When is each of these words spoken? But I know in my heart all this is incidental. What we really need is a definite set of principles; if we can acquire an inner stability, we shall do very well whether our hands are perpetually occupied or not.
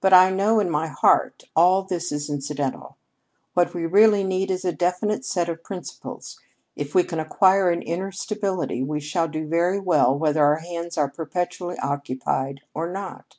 But 0.00 0.14
I 0.14 0.30
know 0.30 0.58
in 0.58 0.70
my 0.70 0.86
heart 0.86 1.42
all 1.54 1.82
this 1.82 2.12
is 2.12 2.30
incidental. 2.30 2.96
What 3.52 3.74
we 3.74 3.84
really 3.84 4.24
need 4.24 4.50
is 4.50 4.64
a 4.64 4.72
definite 4.72 5.22
set 5.22 5.50
of 5.50 5.62
principles; 5.62 6.40
if 6.76 6.94
we 6.94 7.04
can 7.04 7.20
acquire 7.20 7.68
an 7.68 7.82
inner 7.82 8.10
stability, 8.10 8.82
we 8.82 9.00
shall 9.00 9.28
do 9.28 9.46
very 9.46 9.78
well 9.78 10.18
whether 10.18 10.42
our 10.42 10.60
hands 10.60 10.96
are 10.96 11.10
perpetually 11.10 11.76
occupied 11.78 12.62
or 12.72 12.90
not. 12.90 13.36